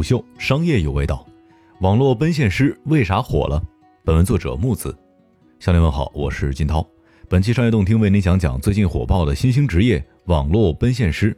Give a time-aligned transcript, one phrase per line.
[0.00, 1.26] 虎嗅商业有味道，
[1.82, 3.62] 网络奔现师为啥火了？
[4.02, 4.96] 本文作者木子。
[5.58, 6.82] 向您问好，我是金涛。
[7.28, 11.36] 本期商业动听为您讲讲最近火爆的新兴职业——网络奔现师。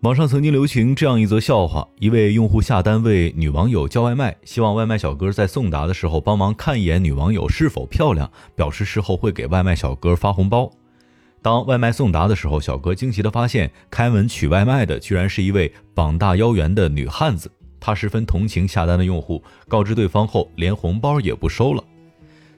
[0.00, 10.72] 网上曾经流行这样一则笑话：一位用户下单为女网友叫外卖，希望外卖小哥在送达的时候帮忙看一眼女网友是否漂亮，表示事后会给外卖小哥发红包。
[11.46, 17.48] 当外卖送达的时候，小哥惊奇地发现，开门取外卖的居然是一位膀大腰圆的女汉子。
[17.78, 21.84] 他十分同情下单的用户，告知对方后，连红包也不收了。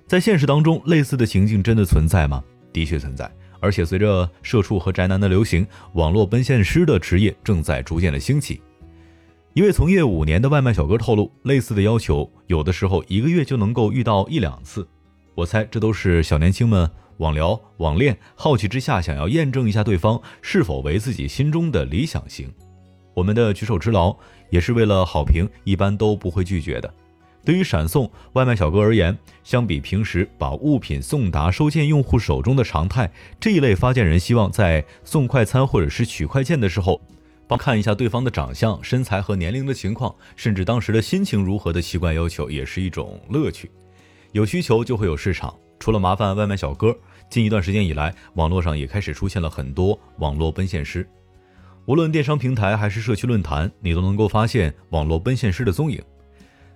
[0.06, 2.42] 在现实当中，类似的情境真的存在吗？
[2.72, 8.58] 的确存在，而且随着社畜和宅男的流行，网络奔现师的职业正在逐渐的兴起。
[9.52, 14.88] 一位从业五年的外卖小哥透露，类似的要求有的时候一个月就能够遇到一两次。
[15.34, 16.90] 我猜这都是小年轻们。
[17.18, 22.52] 网聊、网恋，好奇之下想要验证一下对方是否为自己心中的理想型。
[23.14, 24.16] 我们的举手之劳
[24.50, 26.92] 也是为了好评，一般都不会拒绝的。
[27.44, 37.00] 对于闪送外卖小哥而言，相比平时把物品送达收件用户手中的常态，这一类发件人希望在送快餐或者是取快件的时候，
[37.48, 43.70] 帮看一下对方的长相、身材和年龄的情况，甚至当时的心情如何的习惯要求，也是一种乐趣。
[44.32, 45.52] 有需求就会有市场。
[45.78, 46.96] 除了麻烦外卖小哥，
[47.30, 51.08] 近一段时间以来，网络上也开始出现了很多网络奔现师。
[51.86, 56.02] 无论电商平台还是社区论坛，你都能够发现网络奔现师的踪影。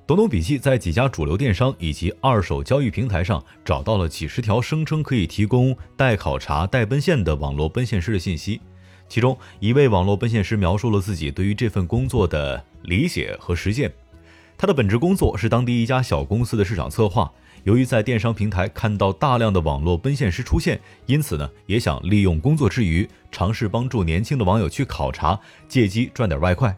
[0.07, 8.61] 懂懂笔记在几家主流电商以及二手交易平台上找到了几十条声称可以提供代考察、代奔现的网络奔现师的信息。
[9.09, 13.93] 其中一位网络奔现师描述了自己对于这份工作的理解和实践。
[14.59, 17.31] 他的本职工作是当地一家小公司的市场策划。
[17.65, 26.77] 由于在电商平台看到大量的网络奔现师出现，因此呢，也想利用工作之余尝试帮助年轻的网友去考察，借机赚点外快。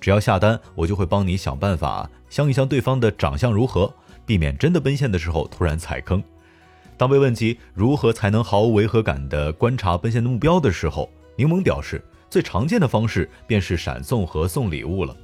[0.00, 3.94] 只要下单，我就会帮你想办法相一相对方的长相如何，
[4.26, 6.22] 避免真的奔现的时候突然踩坑。
[6.96, 15.16] 当被问及如何才能毫无违和感地观察奔现的目标的时候，柠檬表示，最常见的方式便是闪送和送礼物了。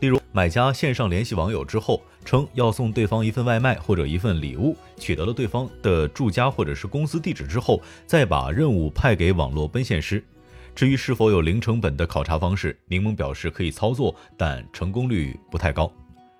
[0.00, 10.22] 例如，买家线上联系网友之后，称要送对方一份外卖或者一份礼物，取得了对方的住家或者是公司地址之后，再把任务派给网络奔现师。
[10.74, 15.92] 至于是否有零成本的考察方式，柠檬表示可以操作，但成功率不太高。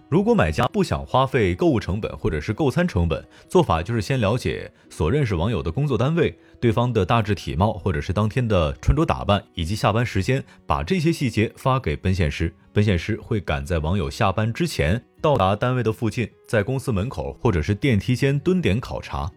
[0.08, 12.54] 如果买家不想花费购物成本或者是购餐成本，做法就是先了解所认识网友的工作单位、对方的大致体貌或者是当天的穿着打扮以及下班时间，把这些细节发给奔现师。
[12.78, 19.28] 奔现师会赶在网友下班之前到达单位的附近，在公司门口或者是电梯间蹲点考察。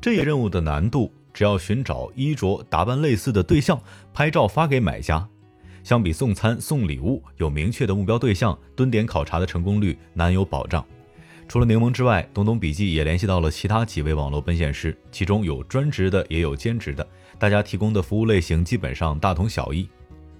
[0.00, 3.80] 这一任务的难度，只要寻找衣着打扮类似的对象，
[4.12, 5.24] 拍照发给买家。
[5.84, 10.84] 相比送餐送礼物，有明确的目标对象，蹲点考察的成功率难有保障。
[11.46, 17.06] 除了柠檬之外，东东笔记也联系到了其他几位网络奔现师，其中有专职的，也有兼职的，
[17.38, 19.88] 大家提供的服务类型基本上大同小异。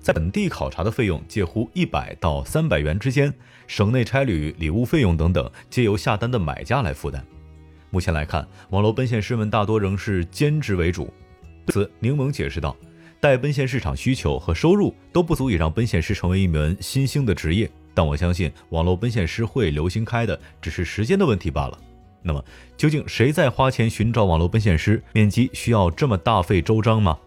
[0.01, 3.33] 在本地考察的费用介乎一百到三百元之间，
[3.67, 7.25] 省内差旅、礼物费用等等皆由下单的买家来负担。
[7.91, 11.13] 目前来看，网络奔现师们大多仍是兼职为主。
[11.67, 12.77] 对此，柠檬解释道。
[13.21, 21.79] 待奔现市场需求和收入都不足以让奔现师成为一门新兴的职业，但我相信网络奔现师会流行开的，只是时间的问题罢了。
[22.23, 22.43] 那么，
[22.79, 25.03] 究竟谁在花钱寻找网络奔现师？
[25.13, 27.19] 面积需要这么大费周章吗？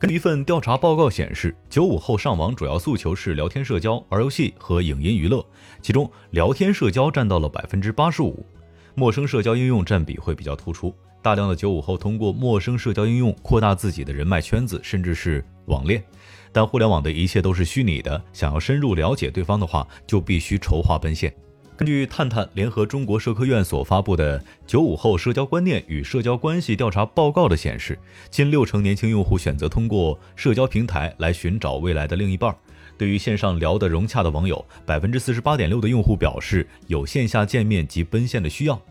[0.00, 5.44] 根据一份调查报告显示，九五后上网主要诉求是聊天、社交、玩游戏和影音娱乐，
[5.82, 8.46] 其中聊天社交占到了百分之八十五，
[8.94, 10.94] 陌生社交应用占比会比较突出。
[11.20, 16.00] 大量的九五后通过陌生社交应用扩大自己的人脉圈子，甚至是网恋。
[16.52, 21.34] 但互联网的一切都是虚拟的，想要深入了解对方的话，就必须筹划奔现。
[21.78, 27.96] 根据探探联合中国社科院所发布的《九五后社交观念与社交关系调查报告》的显示，
[28.30, 32.52] 近六成年轻用户选择通过社交平台来寻找未来的另一半。
[32.96, 38.82] 对于线上聊得融洽的网友，百分之四十八点六的用户表示有线下见面及奔现的需要。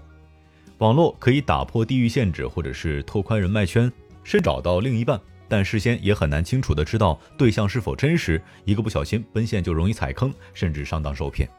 [0.77, 3.91] 网络可以打破地域限制，或者是拓宽人脉圈，
[4.23, 5.19] 深找到另一半，
[5.49, 11.49] 但事先也很难清楚的知道对象是否真实，一个不小心奔现就容易踩坑，甚至上当受骗。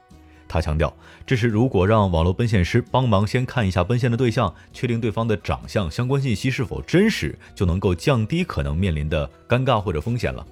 [0.49, 0.93] 他强调，
[1.27, 10.45] 这是如果让网络奔现师帮忙先看一下奔现的对象，确定对方的长相相关信息是否真实，就能够降低可能面临的尴尬或者风险了。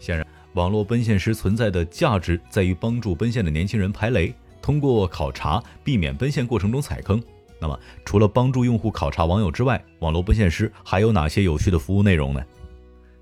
[0.00, 7.22] 显然，网络奔现师存在的价值在于帮助奔现的年轻人排雷，通过考察避免奔现过程中踩坑。
[7.58, 12.42] 那么，除了帮助用户考察网友之外，网络奔现师还有哪些有趣的服务内容呢？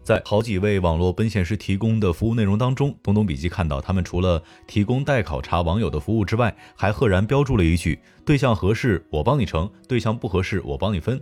[0.05, 11.19] 在好几位网络奔现师提供的服务内容当中，东东笔记看到他们除了提供代考察网友的服务之外，还赫然标注了一句：“对象合适我帮你成，对象不合适我帮你分。”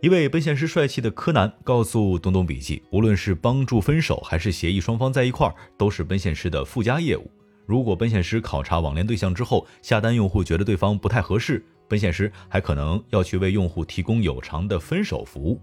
[0.00, 7.30] 一位奔现师帅气的柯南告诉东东笔记，无论是帮助分手还是协议双方在一块儿，都是奔现师的附加业务。
[7.66, 15.60] 如果奔现师考察网恋对象之后下单，用户觉得对方不太合适，奔现师还可能要去为用户提供有偿的分手服务。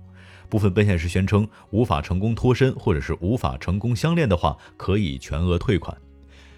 [0.50, 5.96] 部分奔现师宣称无法成功脱身或者是无法成功相恋的话，可以全额退款。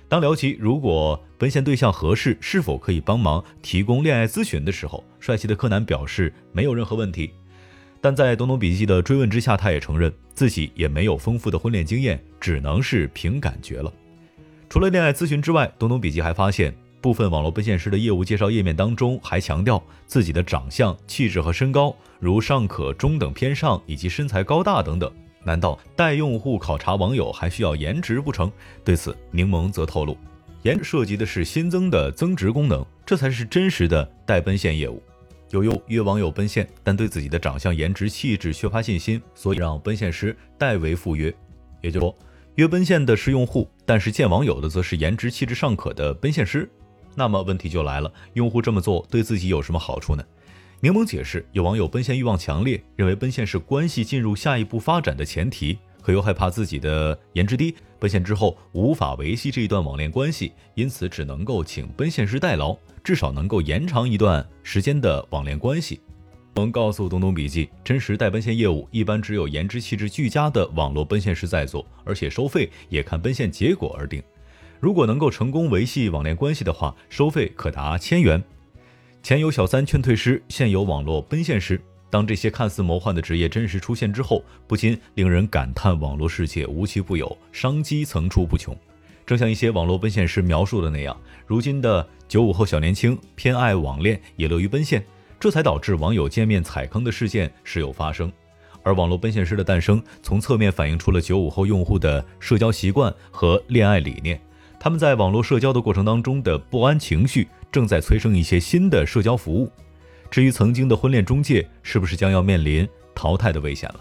[0.07, 7.31] 当聊起如果奔现对象合适，是否可以帮忙提供恋爱咨询的时候，帅气的柯南表示没有任何问题。
[8.01, 13.94] 但在东东笔记的追问之下，他也承认自己也没有丰富的婚恋经验，只能是凭感觉了。
[14.68, 16.74] 除了恋爱咨询之外，东东笔记还发现。
[17.01, 25.12] 部分网络奔现师的业务介绍页面当中还强调自己的长相、气质和身高，如尚可中等偏上，以及身材高大等等。
[25.44, 28.51] 难道带用户考察网友还需要颜值不成？
[28.84, 30.18] 对此，柠檬则透露，
[30.63, 35.02] 颜值涉及的是新增的增值功能，这才是真实的带奔现业务。
[35.52, 41.34] 有用约网友奔现，但对自己的长相、颜值、气质缺乏信心，所以让奔现师代为赴约。
[41.81, 42.16] 也就是说，
[42.56, 46.69] 约奔现的是用户，但是见网友的则是颜值、气质尚可的奔现师。
[47.19, 50.24] 那么问题就来了，用户这么做对自己有什么好处呢？
[50.80, 62.74] 柠檬解释，有网友奔现欲望强烈，认为奔现是关系进入下一步发展的前提，可又害怕自己的颜值低，奔现之后无法维系这一段网恋关系，因此只能够请奔现师代劳，
[63.04, 66.00] 至少能够延长一段时间的网恋关系。
[66.56, 74.24] 能告诉东东笔记，真实代奔现业务一般只有颜值气质俱佳的网络奔现师在做，而且收费也看奔现结果而定。
[74.80, 78.42] 如果能够成功维系网恋关系的话，收费可达千元。
[79.22, 81.80] 前有小三劝退师，现有网络奔现师。
[82.10, 88.76] 当这些看似魔幻的职业真实出现之后，不禁令人感叹网络世界无奇不有，商机层出不穷。
[89.26, 91.16] 正像一些网络奔现师描述的那样，
[91.46, 95.06] 如今的九五后小年轻偏爱网恋，也乐于奔现，
[95.40, 98.31] 这才导致网友见面踩坑的事件时有发生。
[98.81, 104.40] 而网络奔现师的诞生，从侧面反映出了九五后用户的社交习惯和恋爱理念。
[104.80, 109.70] 他们在网络社交的过程当中的不安情绪，正在催生一些新的社交服务。
[110.31, 114.00] 至于曾经的婚恋中介，是不是将要面临淘汰的危险了？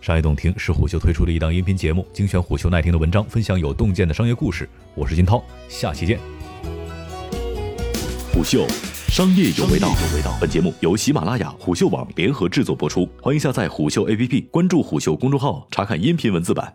[0.00, 4.66] 商业洞听是虎嗅推出的一档音频节目，精选虎嗅耐听的文章，分享有洞见的商业故事。
[4.94, 6.18] 我是金涛，下期见。
[8.32, 8.66] 虎嗅，
[9.08, 10.34] 商业有味道有味道。
[10.40, 16.70] 本节目由喜马拉雅、虎嗅网联合制作播出，欢迎下载虎嗅 APP，关注虎嗅公众号，查看音频文字版。